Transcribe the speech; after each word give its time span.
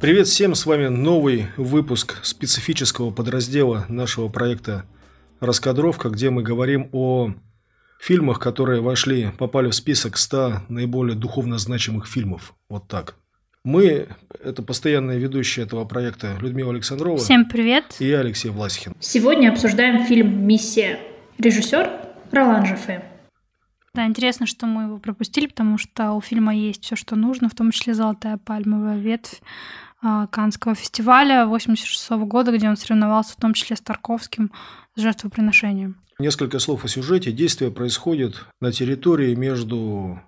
Привет 0.00 0.26
всем, 0.26 0.56
с 0.56 0.66
вами 0.66 0.88
новый 0.88 1.46
выпуск 1.56 2.16
специфического 2.24 3.12
подраздела 3.12 3.86
нашего 3.88 4.28
проекта 4.28 4.86
«Раскадровка», 5.38 6.08
где 6.08 6.30
мы 6.30 6.42
говорим 6.42 6.88
о 6.90 7.32
фильмах, 7.98 8.38
которые 8.38 8.80
вошли, 8.80 9.30
попали 9.38 9.68
в 9.68 9.74
список 9.74 10.16
100 10.16 10.62
наиболее 10.68 11.16
духовно 11.16 11.58
значимых 11.58 12.06
фильмов. 12.06 12.54
Вот 12.68 12.88
так. 12.88 13.16
Мы– 13.64 14.08
это 14.42 14.62
постоянные 14.62 15.18
ведущие 15.18 15.66
этого 15.66 15.84
проекта 15.84 16.38
Людмила 16.40 16.72
Александрова. 16.72 17.18
Всем 17.18 17.46
привет. 17.46 17.96
И 17.98 18.06
я, 18.06 18.20
Алексей 18.20 18.50
Власихин. 18.50 18.94
Сегодня 19.00 19.50
обсуждаем 19.50 20.04
фильм 20.06 20.46
«Миссия». 20.46 20.98
Режиссер 21.38 21.90
Ролан 22.32 22.66
Жефе. 22.66 23.04
Да, 23.94 24.06
интересно, 24.06 24.46
что 24.46 24.66
мы 24.66 24.84
его 24.84 24.98
пропустили, 24.98 25.46
потому 25.46 25.76
что 25.76 26.12
у 26.12 26.20
фильма 26.20 26.54
есть 26.54 26.84
все, 26.84 26.96
что 26.96 27.16
нужно, 27.16 27.48
в 27.48 27.54
том 27.54 27.70
числе 27.72 27.94
«Золотая 27.94 28.38
пальмовая 28.38 28.96
ветвь», 28.96 29.40
а, 30.00 30.28
Канского 30.28 30.74
фестиваля 30.74 31.46
86 31.46 32.10
года, 32.26 32.52
где 32.52 32.68
он 32.68 32.76
соревновался 32.76 33.32
в 33.32 33.36
том 33.36 33.54
числе 33.54 33.76
с 33.76 33.80
Тарковским 33.80 34.52
с 34.94 35.00
жертвоприношением. 35.00 35.96
Несколько 36.20 36.58
слов 36.58 36.84
о 36.84 36.88
сюжете. 36.88 37.30
Действие 37.30 37.70
происходит 37.70 38.44
на 38.60 38.72
территории 38.72 39.36
между 39.36 40.20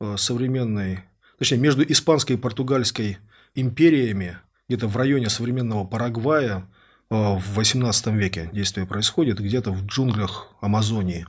а, 0.00 0.16
современной, 0.16 1.04
точнее, 1.38 1.58
между 1.58 1.84
испанской 1.84 2.34
и 2.34 2.38
португальской 2.38 3.18
империями, 3.54 4.38
где-то 4.68 4.88
в 4.88 4.96
районе 4.96 5.30
современного 5.30 5.84
Парагвая, 5.84 6.68
а, 7.10 7.38
в 7.38 7.54
18 7.54 8.08
веке 8.08 8.50
действие 8.52 8.88
происходит, 8.88 9.38
где-то 9.38 9.70
в 9.70 9.86
джунглях 9.86 10.48
Амазонии. 10.60 11.28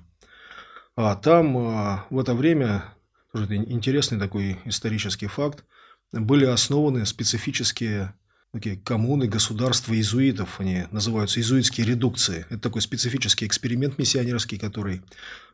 А 0.95 1.15
там 1.15 2.07
в 2.09 2.17
это 2.17 2.33
время, 2.33 2.85
тоже 3.31 3.55
интересный 3.55 4.17
такой 4.17 4.57
исторический 4.65 5.27
факт, 5.27 5.63
были 6.11 6.45
основаны 6.45 7.05
специфические 7.05 8.15
такие 8.53 8.77
коммуны, 8.77 9.27
государства 9.27 9.93
иезуитов, 9.93 10.59
они 10.59 10.85
называются 10.91 11.39
иезуитские 11.39 11.85
редукции. 11.87 12.45
Это 12.49 12.59
такой 12.59 12.81
специфический 12.81 13.45
эксперимент 13.45 13.97
миссионерский, 13.97 14.57
который 14.57 15.01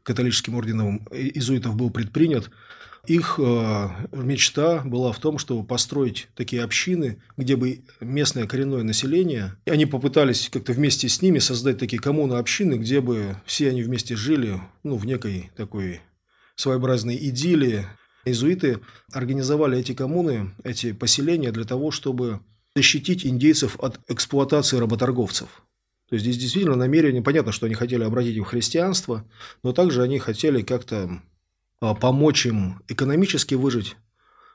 католическим 0.04 0.56
орденом 0.56 1.08
иезуитов 1.12 1.76
был 1.76 1.90
предпринят. 1.90 2.50
Их 3.06 3.38
э, 3.38 3.90
мечта 4.14 4.80
была 4.86 5.12
в 5.12 5.20
том, 5.20 5.38
чтобы 5.38 5.68
построить 5.68 6.30
такие 6.36 6.64
общины, 6.64 7.22
где 7.36 7.58
бы 7.58 7.84
местное 8.00 8.48
коренное 8.48 8.84
население, 8.84 9.58
и 9.66 9.72
они 9.72 9.86
попытались 9.86 10.50
как-то 10.50 10.72
вместе 10.72 11.10
с 11.10 11.22
ними 11.22 11.40
создать 11.40 11.80
такие 11.80 12.02
коммуны 12.02 12.36
общины, 12.36 12.76
где 12.76 13.02
бы 13.02 13.36
все 13.46 13.70
они 13.70 13.84
вместе 13.84 14.16
жили 14.16 14.62
ну, 14.84 14.96
в 14.96 15.06
некой 15.06 15.52
такой 15.58 16.00
своеобразной 16.56 17.18
идиллии, 17.18 17.86
Иезуиты 18.26 18.80
организовали 19.12 19.78
эти 19.78 19.94
коммуны, 19.94 20.56
эти 20.64 20.94
поселения 20.94 21.52
для 21.52 21.66
того, 21.66 21.92
чтобы 21.92 22.40
защитить 22.76 23.26
индейцев 23.26 23.78
от 23.80 24.00
эксплуатации 24.10 24.78
работорговцев. 24.78 25.64
То 26.10 26.16
есть 26.16 26.26
здесь 26.26 26.38
действительно 26.38 26.76
намерение, 26.76 27.22
понятно, 27.22 27.52
что 27.52 27.66
они 27.66 27.76
хотели 27.76 28.04
обратить 28.04 28.36
их 28.36 28.46
в 28.46 28.50
христианство, 28.50 29.26
но 29.64 29.74
также 29.74 30.04
они 30.04 30.20
хотели 30.20 30.62
как-то 30.62 31.22
а, 31.80 31.96
помочь 31.96 32.46
им 32.46 32.82
экономически 32.88 33.56
выжить 33.56 33.96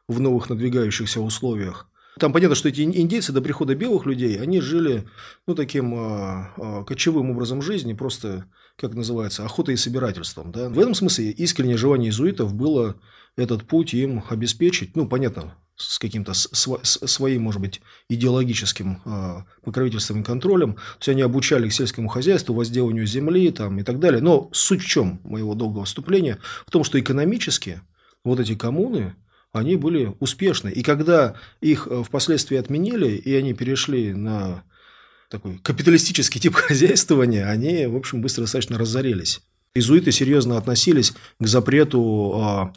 в 0.08 0.20
новых 0.20 0.48
надвигающихся 0.50 1.20
условиях. 1.20 1.88
Там 2.18 2.32
понятно, 2.32 2.56
что 2.56 2.68
эти 2.68 2.82
индейцы 2.82 3.32
до 3.32 3.40
прихода 3.40 3.74
белых 3.74 4.06
людей, 4.06 4.40
они 4.40 4.60
жили 4.60 5.08
ну, 5.46 5.54
таким 5.54 5.94
а, 5.94 6.52
а, 6.56 6.84
кочевым 6.84 7.30
образом 7.30 7.62
жизни, 7.62 7.92
просто, 7.92 8.46
как 8.76 8.94
называется, 8.94 9.44
охотой 9.44 9.74
и 9.74 9.76
собирательством. 9.76 10.50
Да? 10.50 10.68
В 10.68 10.78
этом 10.78 10.94
смысле 10.94 11.30
искреннее 11.30 11.76
желание 11.76 12.08
иезуитов 12.08 12.54
было 12.54 12.96
этот 13.36 13.64
путь 13.64 13.94
им 13.94 14.24
обеспечить, 14.28 14.96
ну, 14.96 15.06
понятно, 15.06 15.54
с 15.78 15.98
каким-то 15.98 16.34
своим, 16.34 17.42
может 17.42 17.60
быть, 17.60 17.80
идеологическим 18.08 19.00
э, 19.04 19.36
покровительством 19.62 20.20
и 20.20 20.24
контролем. 20.24 20.74
То 20.74 20.98
есть 20.98 21.08
они 21.10 21.22
обучали 21.22 21.68
к 21.68 21.72
сельскому 21.72 22.08
хозяйству, 22.08 22.54
возделыванию 22.54 23.06
земли 23.06 23.50
там, 23.52 23.78
и 23.78 23.84
так 23.84 24.00
далее. 24.00 24.20
Но 24.20 24.50
суть 24.52 24.82
в 24.82 24.86
чем 24.86 25.20
моего 25.22 25.54
долгого 25.54 25.84
вступления? 25.84 26.38
В 26.66 26.70
том, 26.70 26.82
что 26.82 26.98
экономически 26.98 27.80
вот 28.24 28.40
эти 28.40 28.56
коммуны, 28.56 29.14
они 29.52 29.76
были 29.76 30.14
успешны. 30.18 30.68
И 30.68 30.82
когда 30.82 31.36
их 31.60 31.86
э, 31.88 32.02
впоследствии 32.02 32.58
отменили, 32.58 33.10
и 33.16 33.34
они 33.34 33.54
перешли 33.54 34.12
на 34.12 34.64
такой 35.30 35.58
капиталистический 35.58 36.40
тип 36.40 36.54
хозяйствования, 36.56 37.48
они, 37.48 37.86
в 37.86 37.96
общем, 37.96 38.20
быстро 38.20 38.42
достаточно 38.42 38.78
разорились. 38.78 39.42
Изуиты 39.74 40.10
серьезно 40.10 40.58
относились 40.58 41.12
к 41.38 41.46
запрету 41.46 42.32
а, 42.34 42.72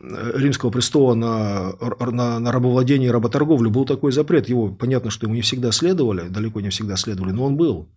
римского 0.00 0.70
престола 0.70 1.14
на, 1.14 1.72
на, 2.00 2.38
на 2.38 2.52
рабовладение 2.52 3.08
и 3.08 3.12
работорговлю 3.12 3.70
был 3.70 3.84
такой 3.84 4.12
запрет. 4.12 4.48
Его, 4.48 4.68
понятно, 4.68 5.10
что 5.10 5.26
ему 5.26 5.34
не 5.34 5.42
всегда 5.42 5.72
следовали, 5.72 6.28
далеко 6.28 6.60
не 6.60 6.70
всегда 6.70 6.96
следовали, 6.96 7.32
но 7.32 7.44
он 7.44 7.56
был. 7.56 7.88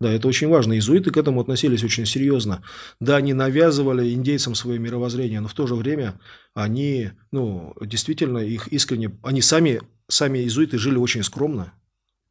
Да, 0.00 0.12
это 0.12 0.28
очень 0.28 0.48
важно. 0.48 0.74
Иезуиты 0.74 1.10
к 1.10 1.16
этому 1.16 1.40
относились 1.40 1.82
очень 1.82 2.06
серьезно. 2.06 2.62
Да, 3.00 3.16
они 3.16 3.32
навязывали 3.32 4.12
индейцам 4.12 4.54
свое 4.54 4.78
мировоззрение, 4.78 5.40
но 5.40 5.48
в 5.48 5.54
то 5.54 5.66
же 5.66 5.74
время 5.74 6.20
они, 6.54 7.10
ну, 7.32 7.74
действительно, 7.80 8.38
их 8.38 8.68
искренне, 8.68 9.10
они 9.22 9.42
сами, 9.42 9.80
сами 10.08 10.38
иезуиты 10.38 10.78
жили 10.78 10.96
очень 10.96 11.24
скромно. 11.24 11.72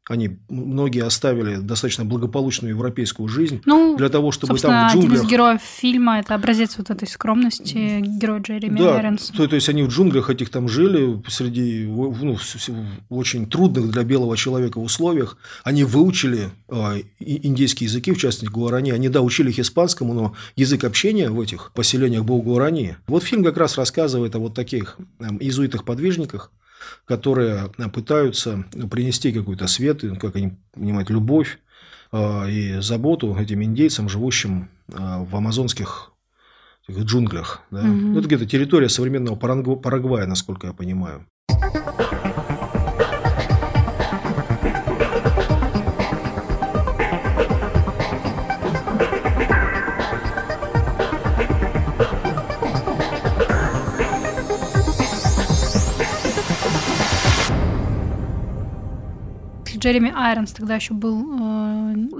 Они 0.08 0.38
многие 0.48 1.04
оставили 1.04 1.56
достаточно 1.56 2.04
благополучную 2.04 2.70
европейскую 2.70 3.28
жизнь 3.28 3.60
ну, 3.66 3.96
для 3.96 4.08
того, 4.08 4.32
чтобы 4.32 4.58
там 4.58 4.88
в 4.88 4.92
джунглях... 4.92 5.12
один 5.12 5.26
из 5.26 5.30
героев 5.30 5.60
фильма– 5.60 6.18
это 6.20 6.34
образец 6.34 6.76
вот 6.78 6.88
этой 6.88 7.06
скромности, 7.06 8.00
герой 8.00 8.40
Джереми 8.40 8.78
да, 8.78 8.96
Айронс. 8.96 9.28
То, 9.28 9.46
то 9.46 9.54
есть, 9.54 9.68
они 9.68 9.82
в 9.82 9.88
джунглях 9.88 10.30
этих 10.30 10.48
там 10.48 10.68
жили 10.68 11.22
среди 11.28 11.86
ну, 11.86 12.36
в 12.36 13.18
очень 13.18 13.46
трудных 13.48 13.90
для 13.90 14.02
белого 14.02 14.36
человека 14.36 14.78
условиях. 14.78 15.36
Они 15.62 15.84
выучили 15.84 16.50
э, 16.68 17.02
индейские 17.18 17.88
языки, 17.88 18.12
в 18.12 18.18
частности, 18.18 18.50
гуарани. 18.50 18.90
Они, 18.92 19.10
да, 19.10 19.20
учили 19.20 19.50
их 19.50 19.58
испанскому, 19.58 20.14
но 20.14 20.34
язык 20.56 20.84
общения 20.84 21.28
в 21.28 21.38
этих 21.38 21.70
поселениях 21.74 22.24
был 22.24 22.40
гуарани. 22.40 22.96
Вот 23.06 23.24
фильм 23.24 23.44
как 23.44 23.58
раз 23.58 23.76
рассказывает 23.76 24.34
о 24.34 24.38
вот 24.38 24.54
таких 24.54 24.96
э, 25.18 25.24
иезуитах-подвижниках, 25.38 26.50
которые 27.04 27.70
пытаются 27.92 28.64
принести 28.90 29.32
какой-то 29.32 29.66
свет, 29.66 30.02
как 30.20 30.36
они 30.36 30.58
понимают, 30.72 31.10
любовь 31.10 31.58
а, 32.12 32.46
и 32.46 32.80
заботу 32.80 33.36
этим 33.36 33.62
индейцам, 33.62 34.08
живущим 34.08 34.70
а, 34.92 35.24
в 35.24 35.34
амазонских 35.34 36.12
джунглях. 36.90 37.62
Да? 37.70 37.80
Угу. 37.80 38.18
Это 38.18 38.26
где-то 38.26 38.46
территория 38.46 38.88
современного 38.88 39.36
Парагвая, 39.36 40.26
насколько 40.26 40.68
я 40.68 40.72
понимаю. 40.72 41.26
Джереми 59.88 60.12
Айронс 60.14 60.52
тогда 60.52 60.74
еще 60.74 60.92
был 60.92 61.18
э, 61.18 61.57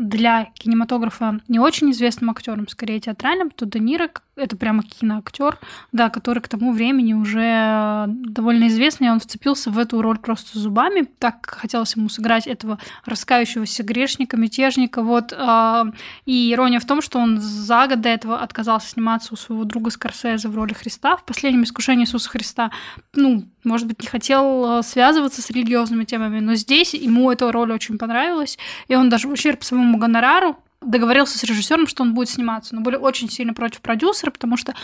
для 0.09 0.47
кинематографа 0.55 1.41
не 1.49 1.59
очень 1.59 1.91
известным 1.91 2.31
актером, 2.31 2.69
скорее 2.69 3.01
театральным, 3.01 3.51
то 3.51 3.67
Де 3.67 3.79
Ниро 3.79 4.09
это 4.39 4.57
прямо 4.57 4.83
киноактер, 4.83 5.59
да, 5.93 6.11
который 6.11 6.41
к 6.41 6.49
тому 6.49 6.73
времени 6.73 7.13
уже 7.13 8.05
довольно 8.09 8.69
известный, 8.69 9.11
он 9.11 9.21
вцепился 9.21 9.71
в 9.71 9.79
эту 9.79 10.01
роль 10.01 10.19
просто 10.19 10.59
зубами, 10.59 11.09
так 11.19 11.47
хотелось 11.47 11.97
ему 11.97 12.09
сыграть 12.09 12.47
этого 12.47 12.79
раскающегося 13.05 13.83
грешника, 13.83 14.37
мятежника, 14.37 15.03
вот, 15.03 15.33
э, 15.37 15.85
и 16.25 16.53
ирония 16.53 16.81
в 16.81 16.87
том, 16.87 17.03
что 17.03 17.19
он 17.19 17.41
за 17.41 17.87
год 17.89 18.01
до 18.01 18.09
этого 18.09 18.39
отказался 18.39 18.89
сниматься 18.89 19.35
у 19.35 19.37
своего 19.37 19.65
друга 19.65 19.91
Скорсезе 19.91 20.49
в 20.49 20.57
роли 20.57 20.73
Христа. 20.73 21.17
В 21.17 21.25
«Последнем 21.25 21.65
искушении 21.65 22.05
Иисуса 22.05 22.31
Христа», 22.31 22.71
ну, 23.15 23.45
может 23.65 23.87
быть, 23.87 24.01
не 24.01 24.07
хотел 24.07 24.79
э, 24.79 24.83
связываться 24.83 25.43
с 25.43 25.51
религиозными 25.51 26.05
темами, 26.05 26.41
но 26.41 26.55
здесь 26.55 26.95
ему 26.95 27.31
эта 27.31 27.51
роль 27.51 27.73
очень 27.73 27.99
понравилась, 27.99 28.59
и 28.87 28.95
он 28.95 29.09
даже 29.09 29.29
в 29.29 29.33
ущерб 29.33 29.65
своему 29.65 29.98
гонорару 29.99 30.57
договорился 30.81 31.39
с 31.39 31.45
режиссером, 31.45 31.87
что 31.87 32.03
он 32.03 32.15
будет 32.15 32.29
сниматься, 32.29 32.75
но 32.75 32.81
были 32.81 32.97
очень 32.97 33.29
сильно 33.29 33.53
против 33.53 33.81
продюсера, 33.81 34.31
потому 34.31 34.57
что 34.57 34.75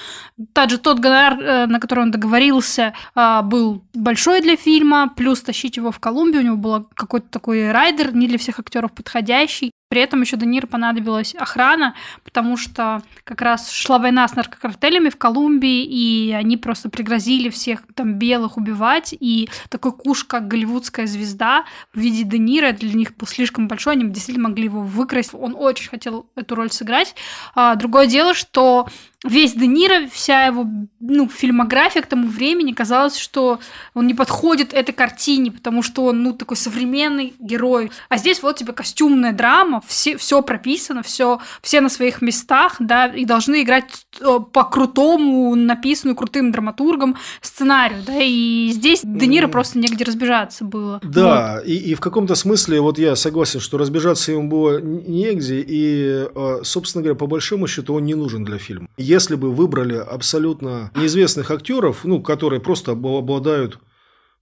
также 0.53 0.79
тот 0.79 0.99
гонорар, 0.99 1.41
э, 1.41 1.67
на 1.67 1.79
который 1.79 2.01
он 2.01 2.11
договорился, 2.11 2.95
э, 3.15 3.43
был 3.43 3.85
большой 3.95 4.41
для 4.41 4.57
фильма, 4.57 5.09
плюс 5.15 5.41
тащить 5.43 5.77
его 5.77 5.93
в 5.93 6.01
Колумбию, 6.01 6.43
у 6.43 6.45
него 6.45 6.57
был 6.57 6.89
какой-то 6.95 7.29
такой 7.29 7.71
райдер, 7.71 8.15
не 8.15 8.27
для 8.27 8.39
всех 8.39 8.59
актеров 8.59 8.93
подходящий. 8.93 9.71
При 9.95 10.03
этом 10.03 10.23
еще 10.23 10.37
Де 10.37 10.45
Ниро 10.45 10.67
понадобилась 10.67 11.37
охрана, 11.37 11.95
потому 12.25 12.57
что 12.57 13.01
как 13.23 13.41
раз 13.41 13.71
шла 13.71 14.01
война 14.01 14.27
с 14.27 14.35
наркокартелями 14.35 15.09
в 15.09 15.17
Колумбии, 15.17 15.85
и 15.85 16.33
они 16.33 16.57
просто 16.57 16.89
пригрозили 16.91 17.49
всех 17.49 17.83
там 17.95 18.15
белых 18.15 18.57
убивать, 18.57 19.15
и 19.21 19.49
такой 19.69 19.93
куш, 19.93 20.25
как 20.25 20.49
голливудская 20.49 21.07
звезда 21.07 21.65
в 21.93 22.01
виде 22.01 22.25
Де 22.25 22.39
Ниро 22.39 22.73
для 22.73 22.93
них 22.93 23.17
был 23.17 23.29
слишком 23.29 23.69
большой, 23.69 23.93
они 23.93 24.11
действительно 24.11 24.49
могли 24.49 24.65
его 24.65 24.81
выкрасть. 24.81 25.31
Он 25.33 25.55
очень 25.57 25.89
хотел 25.89 26.27
эту 26.35 26.57
роль 26.57 26.73
сыграть. 26.73 27.15
А, 27.55 27.77
другое 27.77 28.09
дело, 28.09 28.35
что 28.35 28.89
весь 29.25 29.55
Де 29.55 29.67
Ниро, 29.67 30.07
вся 30.09 30.47
его 30.47 30.67
ну, 31.01 31.29
фильмография 31.29 32.03
к 32.03 32.07
тому 32.07 32.29
времени 32.29 32.73
казалось, 32.73 33.17
что 33.17 33.59
он 33.95 34.07
не 34.07 34.15
подходит 34.15 34.75
этой 34.75 34.93
картине, 34.93 35.51
потому 35.51 35.83
что 35.83 36.05
он 36.05 36.23
ну, 36.23 36.33
такой 36.33 36.57
современный 36.57 37.35
герой. 37.41 37.91
А 38.09 38.19
здесь 38.19 38.43
вот 38.43 38.57
тебе 38.57 38.73
костюмная 38.73 39.33
драма, 39.33 39.81
все, 39.87 40.17
все 40.17 40.43
прописано, 40.43 41.03
все, 41.03 41.41
все 41.63 41.81
на 41.81 41.89
своих 41.89 42.23
местах, 42.23 42.77
да, 42.81 43.07
и 43.07 43.25
должны 43.25 43.63
играть 43.63 44.07
э, 44.21 44.39
по 44.53 44.65
крутому, 44.65 45.55
написанную 45.55 46.17
крутым 46.17 46.53
драматургом 46.53 47.17
сценарию, 47.41 48.03
да, 48.07 48.19
и 48.21 48.71
здесь 48.73 49.01
Де 49.05 49.27
Ниро 49.27 49.49
просто 49.49 49.79
негде 49.79 50.05
разбежаться 50.05 50.65
было. 50.65 51.01
Да, 51.03 51.57
вот. 51.57 51.67
и, 51.67 51.77
и 51.77 51.95
в 51.95 52.01
каком-то 52.01 52.35
смысле 52.35 52.81
вот 52.81 52.99
я 52.99 53.17
согласен, 53.17 53.61
что 53.61 53.79
разбежаться 53.79 54.33
ему 54.33 54.49
было 54.49 54.81
негде, 54.81 55.65
и, 55.67 56.27
э, 56.35 56.59
собственно 56.63 57.03
говоря, 57.03 57.19
по 57.19 57.27
большому 57.27 57.67
счету 57.67 57.95
он 57.95 58.05
не 58.05 58.15
нужен 58.15 58.45
для 58.45 58.59
фильма 58.59 58.89
если 58.97 59.35
бы 59.37 59.53
выбрали 59.53 59.97
абсолютно 59.97 60.91
неизвестных 60.97 61.51
актеров, 61.51 62.05
ну, 62.05 62.23
которые 62.23 62.61
просто 62.61 62.93
обладают 62.93 63.79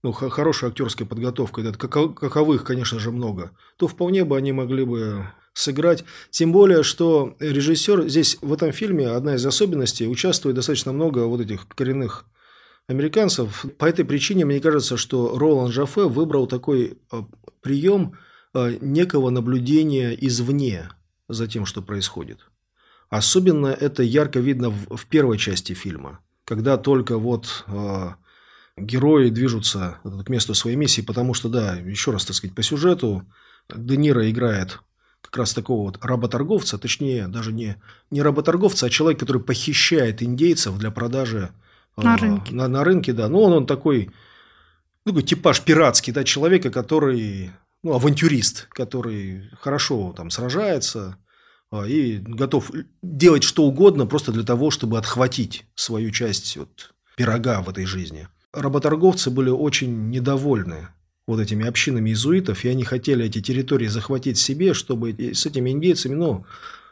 ну, 0.02 0.12
хорошей 0.12 0.69
актерской 0.69 1.06
подготовкой, 1.06 1.69
это 1.69 1.78
каковых, 1.78 2.64
конечно 2.64 2.99
же, 2.99 3.10
много, 3.10 3.52
то 3.76 3.87
вполне 3.87 4.25
бы 4.25 4.37
они 4.37 4.52
могли 4.52 4.84
бы 4.84 5.26
сыграть. 5.54 6.04
Тем 6.31 6.52
более, 6.52 6.82
что 6.82 7.37
режиссер 7.38 8.08
здесь 8.08 8.38
в 8.40 8.52
этом 8.52 8.72
фильме 8.72 9.08
одна 9.08 9.37
из 9.37 9.46
особенностей 9.46 10.08
участвует 10.08 10.56
достаточно 10.56 10.93
много 10.93 11.20
вот 11.26 11.40
этих 11.40 11.69
коренных 11.69 12.25
американцев. 12.88 13.64
По 13.78 13.84
этой 13.84 14.04
причине 14.04 14.44
мне 14.44 14.60
кажется, 14.60 14.96
что 14.96 15.38
Ролан 15.38 15.70
Жафе 15.70 16.08
выбрал 16.08 16.46
такой 16.46 16.98
а, 17.10 17.25
прием 17.60 18.19
а, 18.55 18.70
некого 18.81 19.31
наблюдения 19.31 20.12
извне 20.12 20.88
за 21.28 21.46
тем, 21.46 21.64
что 21.66 21.81
происходит. 21.82 22.40
Особенно 23.08 23.66
это 23.66 24.02
ярко 24.02 24.40
видно 24.40 24.70
в, 24.70 25.06
первой 25.06 25.37
части 25.37 25.75
фильма, 25.75 26.20
когда 26.46 26.78
только 26.78 27.19
вот 27.19 27.64
э, 27.66 28.08
герои 28.76 29.30
движутся 29.30 29.98
к 30.04 30.28
месту 30.28 30.54
своей 30.54 30.76
миссии, 30.76 31.02
потому 31.02 31.34
что, 31.34 31.48
да, 31.48 31.74
еще 31.74 32.10
раз, 32.10 32.24
так 32.24 32.36
сказать, 32.36 32.54
по 32.54 32.62
сюжету 32.62 33.26
Де 33.69 33.96
Ниро 33.96 34.28
играет 34.30 34.80
как 35.20 35.36
раз 35.36 35.54
такого 35.54 35.86
вот 35.86 36.04
работорговца, 36.04 36.78
точнее, 36.78 37.28
даже 37.28 37.52
не, 37.52 37.76
не 38.10 38.22
работорговца, 38.22 38.86
а 38.86 38.90
человек, 38.90 39.20
который 39.20 39.40
похищает 39.40 40.22
индейцев 40.22 40.76
для 40.78 40.90
продажи 40.90 41.52
э, 41.96 42.02
на 42.02 42.16
рынке. 42.16 42.54
На, 42.54 42.69
на 42.69 42.82
рынке, 42.82 43.12
да. 43.12 43.28
Ну, 43.28 43.40
он, 43.40 43.52
он 43.52 43.66
такой, 43.66 44.10
ну, 45.04 45.12
такой 45.12 45.22
типаж 45.22 45.60
пиратский, 45.60 46.12
да, 46.12 46.24
человека, 46.24 46.70
который, 46.70 47.52
ну, 47.82 47.94
авантюрист, 47.94 48.66
который 48.70 49.48
хорошо 49.60 50.12
там 50.16 50.30
сражается, 50.30 51.19
и 51.86 52.19
готов 52.19 52.70
делать 53.00 53.44
что 53.44 53.64
угодно 53.64 54.06
просто 54.06 54.32
для 54.32 54.42
того, 54.42 54.70
чтобы 54.70 54.98
отхватить 54.98 55.64
свою 55.74 56.10
часть 56.10 56.56
вот, 56.56 56.92
пирога 57.16 57.62
в 57.62 57.70
этой 57.70 57.86
жизни. 57.86 58.28
Работорговцы 58.52 59.31
были 59.31 59.50
очень 59.50 60.10
недовольны 60.10 60.88
вот 61.26 61.40
этими 61.40 61.66
общинами 61.66 62.10
иезуитов, 62.10 62.64
и 62.64 62.69
они 62.69 62.84
хотели 62.84 63.25
эти 63.25 63.40
территории 63.40 63.87
захватить 63.87 64.38
себе, 64.38 64.75
чтобы 64.75 65.14
с 65.19 65.46
этими 65.46 65.70
индейцами, 65.70 66.14
ну, 66.14 66.44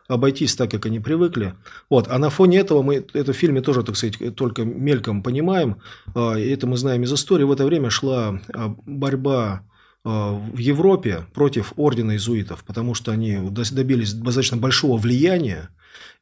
обойтись 0.09 0.55
так, 0.57 0.71
как 0.71 0.87
они 0.87 1.01
привыкли. 1.01 1.55
Вот. 1.89 2.09
А 2.09 2.19
на 2.19 2.31
фоне 2.31 2.59
этого 2.59 2.83
мы 2.83 3.05
это 3.13 3.33
в 3.33 3.37
фильме 3.37 3.61
тоже, 3.61 3.83
так 3.83 3.97
сказать, 3.97 4.35
только 4.37 4.65
мельком 4.65 5.23
понимаем. 5.23 5.77
А, 6.15 6.39
это 6.39 6.67
мы 6.67 6.77
знаем 6.77 7.03
из 7.03 7.13
истории. 7.13 7.45
В 7.45 7.53
это 7.53 7.65
время 7.65 7.91
шла 7.91 8.41
а, 8.53 8.75
борьба 8.87 9.63
Э, 10.03 10.39
в 10.53 10.57
Европе 10.57 11.27
против 11.35 11.75
ордена 11.77 12.13
иезуитов, 12.13 12.65
потому 12.65 12.95
что 12.95 13.13
они 13.13 13.39
добились 13.51 14.15
достаточно 14.15 14.57
большого 14.57 14.97
влияния, 14.97 15.69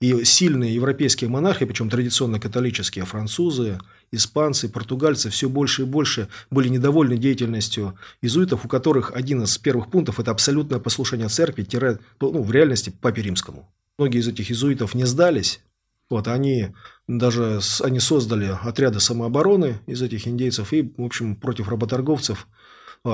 и 0.00 0.25
сильные 0.25 0.75
европейские 0.75 1.29
монархи, 1.29 1.65
причем 1.65 1.91
традиционно 1.91 2.38
католические, 2.38 3.05
французы, 3.05 3.79
испанцы, 4.12 4.69
португальцы, 4.69 5.31
все 5.31 5.49
больше 5.49 5.82
и 5.82 5.85
больше 5.85 6.29
были 6.50 6.69
недовольны 6.69 7.17
деятельностью 7.17 7.99
иезуитов, 8.23 8.65
у 8.65 8.69
которых 8.69 9.12
один 9.15 9.43
из 9.43 9.59
первых 9.59 9.91
пунктов– 9.91 10.20
это 10.20 10.31
абсолютное 10.31 10.79
послушание 10.79 11.29
церкви, 11.29 11.65
тире, 11.65 11.99
ну, 12.20 12.43
в 12.43 12.53
реальности 12.53 12.91
папе 12.91 13.23
римскому. 13.23 13.69
Многие 13.99 14.20
из 14.20 14.29
этих 14.29 14.50
иезуитов 14.50 14.94
не 14.94 15.05
сдались, 15.05 15.61
вот, 16.09 16.29
они 16.29 16.69
даже 17.06 17.61
они 17.82 18.00
создали 18.00 18.56
отряды 18.62 19.00
самообороны 19.00 19.81
из 19.87 20.00
этих 20.00 20.26
индейцев 20.26 20.73
и, 20.73 20.93
в 20.97 21.05
общем, 21.05 21.37
против 21.37 21.69
работорговцев– 21.69 22.47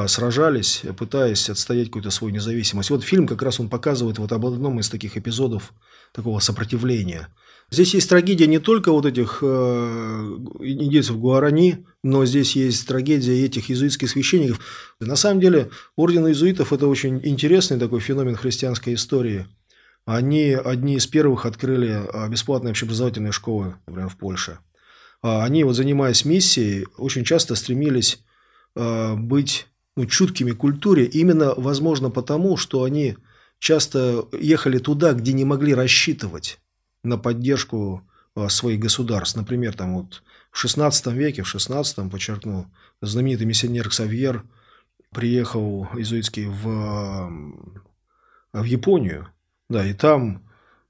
сражались, 0.07 0.83
пытаясь 0.97 1.49
отстоять 1.51 1.87
какую-то 1.89 2.11
свою 2.11 2.35
независимость. 2.35 2.91
Вот 2.91 3.05
фильм 3.05 3.27
как 3.27 3.43
раз 3.43 3.61
он 3.61 3.69
показывает 3.69 4.19
вот 4.19 4.33
об 4.33 4.47
одном 4.47 4.81
из 4.81 4.89
таких 4.89 5.17
эпизодов 5.17 5.73
такого 6.13 6.39
сопротивления. 6.41 7.29
Здесь 7.71 7.95
есть 7.95 8.09
трагедия 8.09 8.47
не 8.47 8.59
только 8.59 8.93
вот 8.93 9.07
этих 9.07 9.39
э, 9.43 10.39
индейцев 10.61 11.19
Гуарани, 11.19 11.87
но 12.03 12.25
здесь 12.25 12.55
есть 12.57 12.87
трагедия 12.87 13.45
этих 13.45 13.71
иезуитских 13.71 14.11
священников. 14.11 14.61
На 15.01 15.17
самом 15.17 15.41
деле, 15.41 15.71
орден 15.97 16.27
иезуитов– 16.27 16.73
это 16.73 16.87
очень 16.87 17.21
интересный 17.25 17.79
такой 17.79 18.01
феномен 18.01 18.37
христианской 18.37 18.95
истории. 18.95 19.47
Они 20.05 20.53
одни 20.53 20.97
из 20.97 21.07
первых 21.07 21.47
открыли 21.47 22.03
а, 22.13 22.29
бесплатные 22.29 22.73
общеобразовательные 22.73 23.33
школы, 23.33 23.75
например, 23.87 24.11
в 24.11 24.19
Польше. 24.19 24.59
А 25.23 25.43
они, 25.43 25.65
вот 25.65 25.75
занимаясь 25.75 26.27
миссией, 26.27 26.87
очень 26.99 27.25
часто 27.25 27.55
стремились 27.55 28.21
быть 28.77 29.69
чуткими 30.08 30.52
к 30.52 30.58
культуре, 30.58 31.06
именно, 31.06 31.55
возможно, 31.56 32.11
потому, 32.11 32.56
что 32.56 32.82
они 32.82 33.17
часто 33.58 34.26
ехали 34.32 34.79
туда, 34.79 35.12
где 35.12 35.32
не 35.32 35.44
могли 35.44 35.75
рассчитывать 35.75 36.58
на 37.02 37.17
поддержку 37.17 38.02
а, 38.35 38.49
своих 38.49 38.81
государств. 38.81 39.37
Например, 39.37 39.75
там 39.75 39.96
вот 39.96 40.23
в 40.50 40.64
XVI 40.64 41.14
веке, 41.14 41.43
в 41.43 41.55
XVI, 41.55 42.11
подчеркну, 42.11 42.70
знаменитый 43.00 43.46
миссионер 43.46 43.88
Ксавьер 43.88 44.44
приехал 45.11 45.88
иезуитский 45.94 46.46
в, 46.46 47.31
в 48.52 48.64
Японию, 48.64 49.29
да, 49.69 49.87
и 49.87 49.94
там 49.94 50.43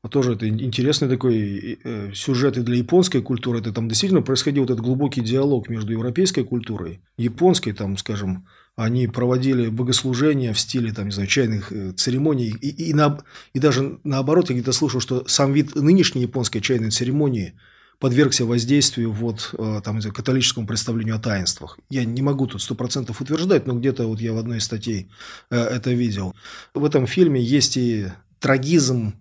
тоже 0.08 0.34
это 0.34 0.46
интересный 0.48 1.08
такой 1.08 1.78
э, 1.82 2.12
сюжет 2.14 2.58
и 2.58 2.62
для 2.62 2.76
японской 2.76 3.22
культуры. 3.22 3.60
Это 3.60 3.72
там 3.72 3.88
действительно 3.88 4.20
происходил 4.20 4.64
вот 4.64 4.70
этот 4.70 4.84
глубокий 4.84 5.22
диалог 5.22 5.68
между 5.68 5.92
европейской 5.92 6.44
культурой, 6.44 7.00
японской, 7.16 7.72
там, 7.72 7.96
скажем, 7.96 8.46
они 8.76 9.06
проводили 9.06 9.68
богослужения 9.68 10.52
в 10.52 10.60
стиле, 10.60 10.92
там, 10.92 11.06
не 11.06 11.12
знаю, 11.12 11.28
чайных 11.28 11.72
э, 11.72 11.92
церемоний. 11.92 12.50
И, 12.50 12.90
и, 12.90 12.92
на, 12.92 13.18
и 13.54 13.58
даже 13.58 13.98
наоборот, 14.04 14.50
я 14.50 14.56
где-то 14.56 14.72
слышал, 14.72 15.00
что 15.00 15.24
сам 15.26 15.52
вид 15.52 15.74
нынешней 15.74 16.22
японской 16.22 16.60
чайной 16.60 16.90
церемонии 16.90 17.54
подвергся 17.98 18.44
воздействию 18.44 19.10
вот, 19.10 19.54
э, 19.56 19.80
там, 19.82 20.00
католическому 20.02 20.66
представлению 20.66 21.16
о 21.16 21.20
таинствах. 21.20 21.78
Я 21.88 22.04
не 22.04 22.20
могу 22.20 22.46
тут 22.46 22.60
сто 22.60 22.74
процентов 22.74 23.22
утверждать, 23.22 23.66
но 23.66 23.72
где-то 23.72 24.06
вот 24.06 24.20
я 24.20 24.34
в 24.34 24.38
одной 24.38 24.58
из 24.58 24.64
статей 24.64 25.08
это 25.48 25.92
видел. 25.92 26.34
В 26.74 26.84
этом 26.84 27.06
фильме 27.06 27.40
есть 27.40 27.78
и 27.78 28.08
трагизм 28.38 29.14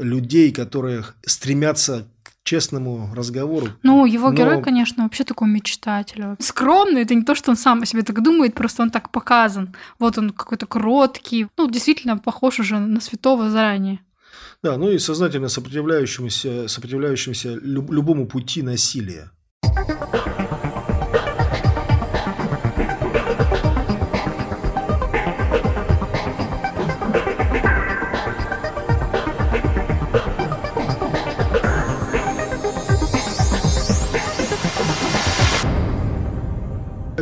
людей, 0.00 0.52
которые 0.52 1.04
стремятся 1.24 2.06
честному 2.42 3.14
разговору. 3.14 3.68
Ну, 3.82 4.06
его 4.06 4.30
но... 4.30 4.34
герой, 4.34 4.62
конечно, 4.62 5.04
вообще 5.04 5.24
такой 5.24 5.48
мечтатель. 5.48 6.24
Скромный, 6.38 7.02
это 7.02 7.14
не 7.14 7.22
то, 7.22 7.34
что 7.34 7.50
он 7.50 7.56
сам 7.56 7.82
о 7.82 7.86
себе 7.86 8.02
так 8.02 8.22
думает, 8.22 8.54
просто 8.54 8.82
он 8.82 8.90
так 8.90 9.10
показан. 9.10 9.74
Вот 9.98 10.18
он 10.18 10.30
какой-то 10.30 10.66
кроткий. 10.66 11.46
Ну, 11.56 11.70
действительно, 11.70 12.18
похож 12.18 12.58
уже 12.58 12.78
на 12.78 13.00
святого 13.00 13.50
заранее. 13.50 14.00
Да, 14.62 14.76
ну 14.76 14.90
и 14.90 14.98
сознательно 14.98 15.48
сопротивляющимся, 15.48 16.68
сопротивляющимся 16.68 17.54
любому 17.54 18.26
пути 18.26 18.62
насилия. 18.62 19.30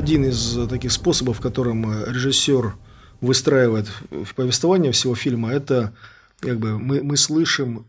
Один 0.09 0.25
из 0.25 0.57
таких 0.71 0.91
способов, 0.91 1.39
которым 1.39 1.87
э, 1.91 2.11
режиссер 2.11 2.75
выстраивает 3.21 3.89
в 4.11 4.35
повествование 4.35 4.91
всего 4.91 5.15
фильма, 5.15 5.53
это 5.53 5.93
как 6.41 6.59
бы 6.59 6.79
мы, 6.79 7.03
мы 7.03 7.19
слышим 7.19 7.87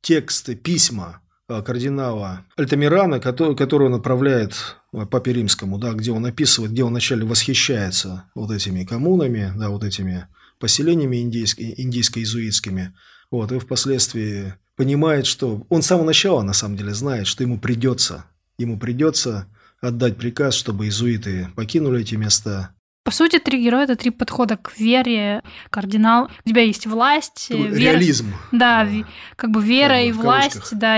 тексты, 0.00 0.54
письма 0.54 1.20
э, 1.50 1.60
кардинала 1.60 2.46
Альтамирана, 2.56 3.20
который, 3.20 3.54
который 3.54 3.88
он 3.88 3.94
отправляет 3.94 4.54
э, 4.94 5.04
Папе 5.04 5.34
Римскому, 5.34 5.76
да, 5.76 5.92
где 5.92 6.12
он 6.12 6.24
описывает, 6.24 6.72
где 6.72 6.82
он 6.82 6.92
вначале 6.92 7.26
восхищается 7.26 8.24
вот 8.34 8.50
этими 8.50 8.84
коммунами, 8.84 9.52
да, 9.54 9.68
вот 9.68 9.84
этими 9.84 10.26
поселениями 10.58 11.18
индийско-иезуитскими. 11.18 12.94
Вот, 13.30 13.52
и 13.52 13.58
впоследствии 13.58 14.54
понимает, 14.76 15.26
что 15.26 15.66
он 15.68 15.82
с 15.82 15.88
самого 15.88 16.06
начала, 16.06 16.40
на 16.40 16.54
самом 16.54 16.78
деле, 16.78 16.94
знает, 16.94 17.26
что 17.26 17.42
ему 17.42 17.58
придется, 17.58 18.24
ему 18.56 18.78
придется 18.78 19.46
отдать 19.84 20.16
приказ, 20.16 20.54
чтобы 20.54 20.84
иезуиты 20.84 21.48
покинули 21.54 22.02
эти 22.02 22.14
места, 22.14 22.74
по 23.04 23.10
сути, 23.10 23.38
три 23.38 23.62
героя— 23.62 23.84
это 23.84 23.96
три 23.96 24.10
подхода 24.10 24.56
к 24.56 24.78
вере. 24.78 25.42
Кардинал. 25.68 26.30
У 26.44 26.48
тебя 26.48 26.62
есть 26.62 26.86
власть. 26.86 27.50
Вера, 27.50 27.74
Реализм. 27.74 28.32
Да, 28.50 28.84
да, 28.84 28.90
как 29.36 29.50
бы 29.50 29.62
вера 29.62 30.02
и 30.02 30.10
власть, 30.10 30.76
да, 30.76 30.96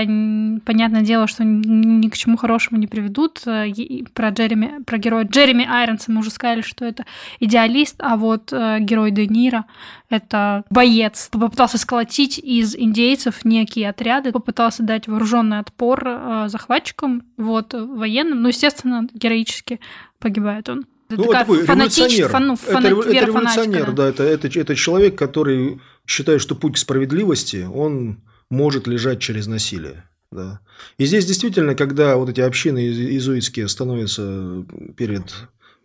понятное 0.65 1.01
дело, 1.01 1.27
что 1.27 1.43
ни 1.43 2.07
к 2.07 2.15
чему 2.15 2.37
хорошему 2.37 2.79
не 2.79 2.87
приведут. 2.87 3.41
Э, 3.45 3.67
про 4.13 4.29
Джереми, 4.29 4.83
про 4.85 4.97
героя 4.97 5.25
Джереми 5.25 5.67
Айронса 5.69 6.09
мы 6.09 6.21
уже 6.21 6.31
сказали, 6.31 6.61
что 6.61 6.85
это 6.85 7.05
идеалист, 7.41 7.97
а 7.99 8.15
вот 8.15 8.53
э, 8.53 8.77
герой 8.79 9.11
Де 9.11 9.27
Ниро— 9.27 9.65
это 10.09 10.63
боец. 10.69 11.27
Попытался 11.29 11.77
сколотить 11.77 12.39
из 12.39 12.73
индейцев 12.73 13.43
некие 13.43 13.89
отряды, 13.89 14.31
попытался 14.31 14.81
дать 14.81 15.07
вооруженный 15.07 15.59
отпор 15.59 16.03
э, 16.05 16.45
захватчикам, 16.47 17.23
вот, 17.35 17.73
военным. 17.73 18.43
Ну, 18.43 18.47
естественно, 18.47 19.07
героически 19.13 19.81
погибает 20.19 20.69
он. 20.69 20.85
Это 21.09 21.21
ну, 21.21 21.31
такой 21.31 21.61
революционер. 21.63 22.29
Фану, 22.29 22.55
фана, 22.57 22.87
это, 22.87 23.09
это 23.09 23.25
революционер, 23.25 23.91
да, 23.93 24.09
это, 24.09 24.23
это, 24.23 24.47
это 24.47 24.75
человек, 24.75 25.17
который 25.17 25.79
считает, 26.05 26.41
что 26.41 26.55
путь 26.55 26.75
к 26.75 26.77
справедливости, 26.77 27.67
он 27.71 28.21
может 28.49 28.87
лежать 28.87 29.19
через 29.19 29.47
насилие. 29.47 30.03
Да. 30.31 30.59
И 30.97 31.05
здесь 31.05 31.25
действительно, 31.25 31.75
когда 31.75 32.17
вот 32.17 32.29
эти 32.29 32.41
общины 32.41 32.79
иезуитские 32.79 33.69
становятся 33.69 34.65
перед 34.97 35.33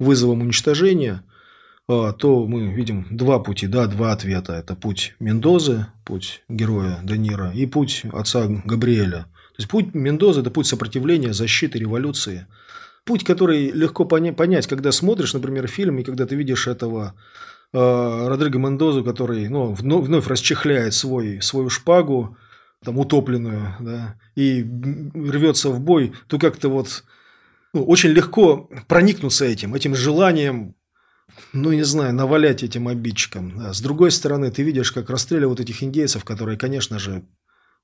вызовом 0.00 0.40
уничтожения, 0.40 1.22
а, 1.88 2.12
то 2.12 2.44
мы 2.46 2.72
видим 2.72 3.06
два 3.10 3.38
пути, 3.38 3.68
да, 3.68 3.86
два 3.86 4.10
ответа. 4.10 4.54
Это 4.54 4.74
путь 4.74 5.14
Мендозы, 5.20 5.86
путь 6.04 6.42
героя 6.48 6.98
Данира, 7.04 7.52
и 7.52 7.66
путь 7.66 8.02
отца 8.12 8.48
Габриэля. 8.48 9.26
То 9.52 9.58
есть 9.58 9.70
путь 9.70 9.94
Мендозы– 9.94 10.40
это 10.42 10.50
путь 10.50 10.66
сопротивления, 10.66 11.32
защиты, 11.32 11.78
революции– 11.78 12.48
Путь, 13.04 13.24
который 13.24 13.70
легко 13.70 14.04
понять, 14.04 14.66
когда 14.66 14.92
смотришь, 14.92 15.34
например, 15.34 15.66
фильм, 15.66 15.98
и 15.98 16.04
когда 16.04 16.26
ты 16.26 16.36
видишь 16.36 16.68
этого 16.68 17.14
э, 17.72 17.78
Родриго 18.28 18.58
Мендозу, 18.58 19.02
который 19.02 19.48
ну, 19.48 19.72
вновь, 19.72 20.26
расчехляет 20.28 20.94
свой, 20.94 21.42
свою 21.42 21.68
шпагу, 21.68 22.36
там, 22.84 22.98
утопленную, 22.98 23.76
да, 23.80 24.16
и 24.34 24.62
рвется 24.62 25.70
в 25.70 25.80
бой, 25.80 26.12
то 26.26 26.38
как-то 26.38 26.68
вот 26.68 27.04
ну, 27.72 27.84
очень 27.84 28.10
легко 28.10 28.68
проникнуться 28.86 29.44
этим, 29.44 29.74
этим 29.74 29.94
желанием, 29.94 30.74
ну, 31.52 31.72
не 31.72 31.84
знаю, 31.84 32.14
навалять 32.14 32.62
этим 32.62 32.88
обидчикам. 32.88 33.56
Да. 33.56 33.72
С 33.72 33.80
другой 33.80 34.10
стороны, 34.10 34.50
ты 34.50 34.62
видишь, 34.62 34.92
как 34.92 35.10
расстреливают 35.10 35.60
этих 35.60 35.82
индейцев, 35.82 36.24
которые, 36.24 36.58
конечно 36.58 36.98
же, 36.98 37.24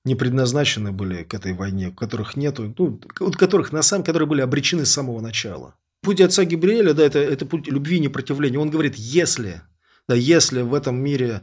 не 0.08 0.14
предназначены 0.14 0.90
были 0.90 1.22
к 1.22 1.34
этой 1.34 1.52
войне, 1.52 1.92
которых 1.92 2.36
нету, 2.36 2.74
ну, 2.76 3.00
которых 3.30 3.72
на 3.72 3.82
самом 3.82 4.04
которые 4.04 4.26
были 4.26 4.40
обречены 4.40 4.84
с 4.84 4.90
самого 4.90 5.20
начала. 5.20 5.74
Путь 6.02 6.20
отца 6.20 6.44
Габриэля, 6.44 6.94
да, 6.94 7.04
это, 7.04 7.18
это 7.18 7.46
путь 7.46 7.68
любви 7.68 7.96
и 7.96 8.00
непротивления. 8.00 8.58
Он 8.58 8.70
говорит, 8.70 8.96
если, 8.96 9.62
да, 10.08 10.14
если 10.14 10.62
в 10.62 10.74
этом 10.74 10.96
мире 10.96 11.42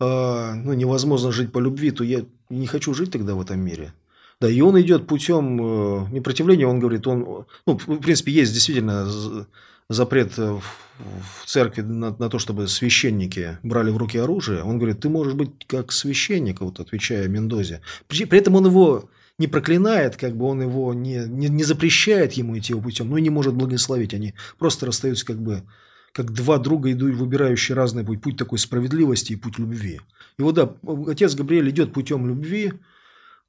э, 0.00 0.52
ну, 0.54 0.72
невозможно 0.72 1.32
жить 1.32 1.52
по 1.52 1.58
любви, 1.58 1.90
то 1.90 2.04
я 2.04 2.24
не 2.48 2.66
хочу 2.66 2.94
жить 2.94 3.12
тогда 3.12 3.34
в 3.34 3.40
этом 3.40 3.60
мире. 3.60 3.92
Да, 4.40 4.48
и 4.48 4.60
он 4.60 4.80
идет 4.80 5.06
путем 5.06 5.60
э, 5.60 6.06
непротивления, 6.12 6.66
он 6.66 6.80
говорит, 6.80 7.06
он, 7.06 7.46
ну, 7.66 7.78
в 7.78 8.00
принципе, 8.00 8.32
есть 8.32 8.54
действительно 8.54 9.06
запрет 9.90 10.38
в, 10.38 10.62
в 10.62 11.46
церкви 11.46 11.82
на, 11.82 12.16
на 12.16 12.30
то, 12.30 12.38
чтобы 12.38 12.68
священники 12.68 13.58
брали 13.62 13.90
в 13.90 13.98
руки 13.98 14.16
оружие, 14.16 14.62
он 14.62 14.78
говорит, 14.78 15.00
ты 15.00 15.08
можешь 15.08 15.34
быть 15.34 15.66
как 15.66 15.92
священник, 15.92 16.60
вот 16.60 16.80
отвечая 16.80 17.28
Мендозе. 17.28 17.82
При, 18.06 18.24
при 18.24 18.38
этом 18.38 18.54
он 18.54 18.66
его 18.66 19.10
не 19.36 19.46
проклинает, 19.46 20.16
как 20.16 20.36
бы 20.36 20.46
он 20.46 20.62
его 20.62 20.94
не, 20.94 21.24
не, 21.26 21.48
не 21.48 21.64
запрещает 21.64 22.34
ему 22.34 22.56
идти 22.56 22.72
его 22.72 22.82
путем, 22.82 23.10
но 23.10 23.18
и 23.18 23.22
не 23.22 23.30
может 23.30 23.54
благословить. 23.54 24.14
Они 24.14 24.34
просто 24.58 24.86
расстаются 24.86 25.26
как 25.26 25.40
бы 25.40 25.62
как 26.12 26.32
два 26.32 26.58
друга, 26.58 26.92
идут, 26.92 27.14
выбирающие 27.14 27.74
разный 27.76 28.04
путь. 28.04 28.20
Путь 28.20 28.36
такой 28.36 28.58
справедливости 28.58 29.32
и 29.32 29.36
путь 29.36 29.58
любви. 29.58 30.00
И 30.38 30.42
вот 30.42 30.54
да, 30.56 30.74
отец 31.06 31.34
Габриэль 31.34 31.70
идет 31.70 31.92
путем 31.92 32.26
любви, 32.26 32.72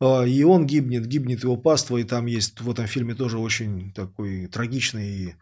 и 0.02 0.44
он 0.44 0.66
гибнет, 0.66 1.06
гибнет 1.06 1.44
его 1.44 1.58
паства, 1.58 1.98
и 1.98 2.04
там 2.04 2.26
есть 2.26 2.60
в 2.60 2.70
этом 2.70 2.88
фильме 2.88 3.14
тоже 3.14 3.38
очень 3.38 3.94
такой 3.94 4.48
трагичный 4.48 5.36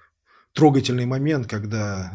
трогательный 0.54 1.06
момент, 1.06 1.48
когда 1.48 2.12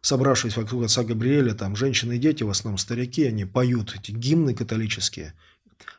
собравшись 0.00 0.56
вокруг 0.56 0.84
отца 0.84 1.04
Габриэля, 1.04 1.54
там 1.54 1.76
женщины 1.76 2.14
и 2.14 2.18
дети, 2.18 2.42
в 2.42 2.50
основном 2.50 2.78
старики, 2.78 3.24
они 3.24 3.44
поют 3.44 3.94
эти 3.98 4.12
гимны 4.12 4.54
католические, 4.54 5.34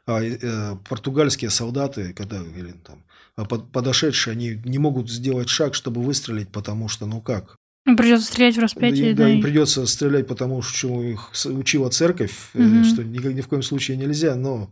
а 0.05 0.21
э, 0.21 0.75
португальские 0.87 1.49
солдаты, 1.49 2.13
когда 2.13 2.37
или, 2.37 2.71
там, 2.71 3.03
а 3.35 3.45
подошедшие, 3.45 4.33
они 4.33 4.61
не 4.65 4.79
могут 4.79 5.09
сделать 5.09 5.49
шаг, 5.49 5.75
чтобы 5.75 6.01
выстрелить, 6.01 6.49
потому 6.49 6.87
что, 6.87 7.05
ну 7.05 7.21
как? 7.21 7.55
Им 7.85 7.95
придется 7.95 8.27
стрелять 8.27 8.57
в 8.57 8.59
распятие. 8.59 9.13
Да, 9.13 9.23
да, 9.23 9.29
им 9.29 9.41
придется 9.41 9.85
стрелять, 9.85 10.27
потому 10.27 10.61
что 10.61 11.01
их 11.03 11.31
учила 11.45 11.89
церковь, 11.89 12.33
угу. 12.53 12.83
что 12.83 13.03
ни, 13.03 13.19
ни 13.33 13.41
в 13.41 13.47
коем 13.47 13.63
случае 13.63 13.97
нельзя, 13.97 14.35
но 14.35 14.71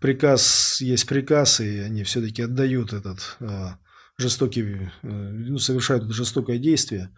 приказ 0.00 0.80
есть 0.80 1.06
приказ, 1.06 1.60
и 1.60 1.78
они 1.80 2.04
все-таки 2.04 2.42
отдают 2.42 2.92
этот 2.92 3.36
а, 3.40 3.78
жестокие, 4.18 4.92
э, 5.02 5.08
ну, 5.08 5.58
совершают 5.58 6.10
жестокое 6.12 6.58
действие. 6.58 7.10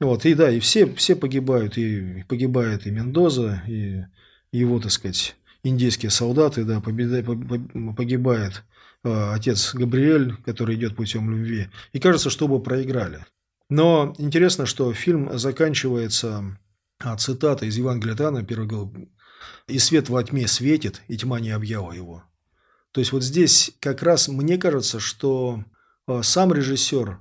Вот, 0.00 0.24
и 0.24 0.34
да, 0.34 0.50
и 0.50 0.60
все, 0.60 0.92
все 0.94 1.16
погибают, 1.16 1.76
и 1.76 2.24
погибает 2.28 2.86
и 2.86 2.90
Мендоза, 2.90 3.62
и 3.66 4.04
его, 4.52 4.78
так 4.78 4.92
сказать, 4.92 5.36
индейские 5.64 6.10
солдаты, 6.10 6.64
да, 6.64 6.80
победа, 6.80 7.22
погибает 7.22 8.62
э, 9.02 9.32
отец 9.32 9.74
Габриэль, 9.74 10.36
который 10.44 10.76
идет 10.76 10.94
путем 10.94 11.30
любви. 11.30 11.68
И 11.92 11.98
кажется, 11.98 12.30
что 12.30 12.46
оба 12.46 12.60
проиграли. 12.60 13.24
Но 13.68 14.14
интересно, 14.18 14.66
что 14.66 14.92
фильм 14.92 15.36
заканчивается 15.36 16.56
а, 17.00 17.16
цитатой 17.16 17.68
из 17.68 17.76
Евангелия 17.76 18.14
Тана, 18.14 18.44
первый 18.44 18.68
глав, 18.68 18.90
«И 19.66 19.78
свет 19.78 20.08
во 20.08 20.22
тьме 20.22 20.46
светит, 20.48 21.02
и 21.08 21.16
тьма 21.16 21.40
не 21.40 21.50
объяла 21.50 21.92
его». 21.92 22.24
То 22.92 23.00
есть 23.00 23.10
вот 23.10 23.24
здесь 23.24 23.72
как 23.80 24.02
раз 24.02 24.28
мне 24.28 24.56
кажется, 24.56 25.00
что 25.00 25.64
а, 26.06 26.22
сам 26.22 26.52
режиссер, 26.52 27.18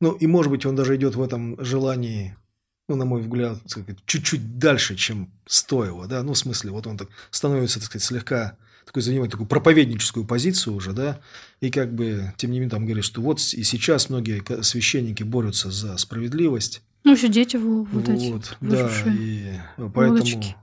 ну 0.00 0.12
и 0.12 0.26
может 0.26 0.50
быть 0.50 0.66
он 0.66 0.76
даже 0.76 0.96
идет 0.96 1.14
в 1.14 1.22
этом 1.22 1.56
желании, 1.64 2.36
ну 2.88 2.96
на 2.96 3.06
мой 3.06 3.22
взгляд, 3.22 3.58
чуть-чуть 4.04 4.58
дальше, 4.58 4.96
чем 4.96 5.32
стоило, 5.46 6.06
да, 6.06 6.22
ну 6.22 6.34
в 6.34 6.38
смысле 6.38 6.72
вот 6.72 6.86
он 6.86 6.98
так 6.98 7.08
становится, 7.30 7.78
так 7.78 7.86
сказать, 7.86 8.04
слегка 8.04 8.58
такой 8.84 9.02
занимает 9.02 9.30
такую 9.30 9.46
проповедническую 9.46 10.26
позицию 10.26 10.74
уже, 10.74 10.92
да, 10.92 11.20
и 11.60 11.70
как 11.70 11.94
бы, 11.94 12.34
тем 12.36 12.50
не 12.50 12.58
менее, 12.58 12.70
там 12.70 12.84
говорит, 12.84 13.04
что 13.04 13.22
вот 13.22 13.40
и 13.40 13.62
сейчас 13.62 14.10
многие 14.10 14.42
священники 14.62 15.22
борются 15.22 15.70
за 15.70 15.96
справедливость. 15.96 16.82
Ну, 17.02 17.12
еще 17.12 17.28
дети 17.28 17.56
вот, 17.56 17.88
вот 17.92 18.08
эти. 18.08 18.34
Да, 18.60 18.90
и 19.06 19.58
поэтому... 19.76 20.18
Лодочки. 20.18 20.56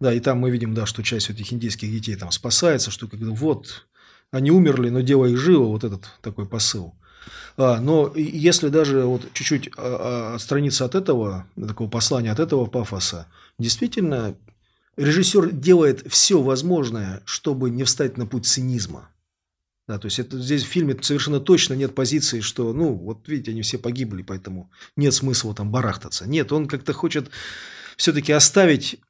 Да, 0.00 0.12
и 0.12 0.20
там 0.20 0.38
мы 0.38 0.50
видим, 0.50 0.74
да, 0.74 0.86
что 0.86 1.02
часть 1.02 1.30
этих 1.30 1.52
индийских 1.52 1.90
детей 1.90 2.14
там 2.16 2.30
спасается, 2.30 2.90
что 2.90 3.08
когда 3.08 3.30
вот 3.30 3.86
они 4.30 4.50
умерли, 4.50 4.90
но 4.90 5.00
дело 5.00 5.26
их 5.26 5.38
живо, 5.38 5.64
вот 5.64 5.84
этот 5.84 6.08
такой 6.20 6.46
посыл. 6.46 6.94
А, 7.56 7.80
но 7.80 8.12
если 8.14 8.68
даже 8.68 9.04
вот 9.04 9.32
чуть-чуть 9.32 9.70
а, 9.76 10.30
а, 10.30 10.34
отстраниться 10.36 10.84
от 10.84 10.94
этого, 10.94 11.46
такого 11.56 11.88
послания, 11.88 12.30
от 12.30 12.38
этого 12.38 12.66
пафоса, 12.66 13.26
действительно, 13.58 14.36
режиссер 14.96 15.52
делает 15.52 16.04
все 16.08 16.40
возможное, 16.40 17.22
чтобы 17.24 17.70
не 17.70 17.84
встать 17.84 18.16
на 18.16 18.26
путь 18.26 18.46
цинизма. 18.46 19.10
Да, 19.88 19.98
то 19.98 20.06
есть 20.06 20.18
это, 20.18 20.38
здесь 20.38 20.64
в 20.64 20.68
фильме 20.68 20.96
совершенно 21.00 21.40
точно 21.40 21.72
нет 21.72 21.94
позиции, 21.94 22.40
что, 22.40 22.74
ну, 22.74 22.92
вот 22.92 23.26
видите, 23.26 23.52
они 23.52 23.62
все 23.62 23.78
погибли, 23.78 24.22
поэтому 24.22 24.70
нет 24.96 25.14
смысла 25.14 25.54
там 25.54 25.70
барахтаться. 25.70 26.28
Нет, 26.28 26.52
он 26.52 26.68
как-то 26.68 26.92
хочет 26.92 27.30
все-таки 27.96 28.32
оставить 28.32 29.00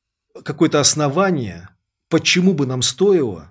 какое-то 0.45 0.81
основание, 0.81 1.69
почему 2.09 2.55
бы 2.55 2.67
нам 2.67 2.83
стоило 2.83 3.51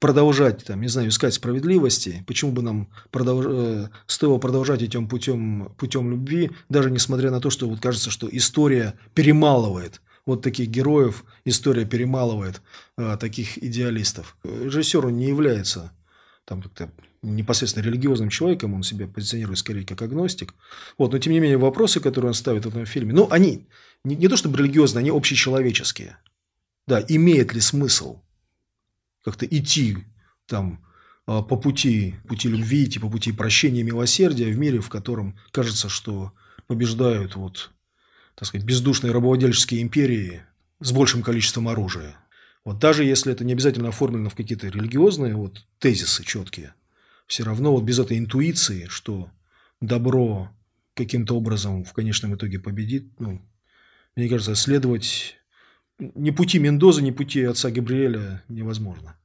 продолжать, 0.00 0.64
там, 0.64 0.80
не 0.80 0.88
знаю, 0.88 1.08
искать 1.08 1.34
справедливости, 1.34 2.24
почему 2.26 2.52
бы 2.52 2.62
нам 2.62 2.88
продолж... 3.10 3.46
Э, 3.48 3.88
стоило 4.06 4.38
продолжать 4.38 4.82
этим 4.82 5.08
путем, 5.08 5.72
путем 5.76 6.10
любви, 6.10 6.50
даже 6.68 6.90
несмотря 6.90 7.30
на 7.30 7.40
то, 7.40 7.50
что 7.50 7.68
вот 7.68 7.80
кажется, 7.80 8.10
что 8.10 8.28
история 8.30 8.94
перемалывает 9.14 10.00
вот 10.24 10.42
таких 10.42 10.68
героев, 10.68 11.24
история 11.44 11.86
перемалывает 11.86 12.60
а, 12.96 13.16
таких 13.16 13.56
идеалистов. 13.62 14.36
Режиссер 14.44 15.06
он 15.06 15.16
не 15.16 15.26
является 15.26 15.90
там 16.44 16.60
как-то 16.62 16.90
непосредственно 17.22 17.84
религиозным 17.84 18.28
человеком, 18.28 18.74
он 18.74 18.82
себя 18.82 19.06
позиционирует 19.06 19.58
скорее 19.58 19.84
как 19.84 20.00
агностик. 20.02 20.54
Вот, 20.96 21.12
но 21.12 21.18
тем 21.18 21.32
не 21.32 21.40
менее 21.40 21.58
вопросы, 21.58 22.00
которые 22.00 22.28
он 22.28 22.34
ставит 22.34 22.64
в 22.64 22.68
этом 22.68 22.86
фильме, 22.86 23.12
ну, 23.12 23.28
они 23.30 23.66
не, 24.04 24.16
не 24.16 24.28
то 24.28 24.36
чтобы 24.36 24.58
религиозные, 24.58 25.00
они 25.00 25.10
общечеловеческие. 25.10 26.18
Да, 26.86 27.04
имеет 27.06 27.52
ли 27.52 27.60
смысл 27.60 28.20
как-то 29.24 29.46
идти 29.46 29.98
там 30.46 30.84
а, 31.26 31.42
по 31.42 31.56
пути, 31.56 32.14
пути 32.26 32.48
любви, 32.48 32.84
идти 32.84 32.98
по 32.98 33.10
пути 33.10 33.32
прощения 33.32 33.80
и 33.80 33.84
милосердия 33.84 34.50
в 34.50 34.58
мире, 34.58 34.80
в 34.80 34.88
котором 34.88 35.38
кажется, 35.50 35.88
что 35.88 36.32
побеждают 36.66 37.36
вот, 37.36 37.70
так 38.34 38.48
сказать, 38.48 38.66
бездушные 38.66 39.12
рабовладельческие 39.12 39.82
империи, 39.82 40.42
с 40.80 40.92
большим 40.92 41.22
количеством 41.22 41.68
оружия. 41.68 42.16
Вот 42.64 42.78
даже 42.78 43.04
если 43.04 43.32
это 43.32 43.44
не 43.44 43.52
обязательно 43.52 43.88
оформлено 43.88 44.30
в 44.30 44.34
какие-то 44.34 44.68
религиозные 44.68 45.34
вот 45.34 45.64
тезисы 45.78 46.24
четкие, 46.24 46.74
все 47.28 47.44
равно 47.44 47.72
вот 47.72 47.84
без 47.84 47.98
этой 47.98 48.18
интуиции, 48.18 48.86
что 48.88 49.30
добро 49.80 50.50
каким-то 50.94 51.36
образом 51.36 51.84
в 51.84 51.92
конечном 51.92 52.34
итоге 52.34 52.58
победит, 52.58 53.20
ну, 53.20 53.40
мне 54.16 54.28
кажется, 54.28 54.56
следовать 54.56 55.36
ни 55.98 56.30
пути 56.30 56.58
Мендоза, 56.58 57.02
ни 57.02 57.12
пути 57.12 57.44
отца 57.44 57.70
Габриэля 57.70 58.42
невозможно. 58.48 59.16